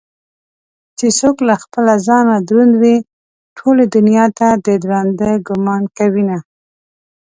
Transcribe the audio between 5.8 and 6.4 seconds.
كوينه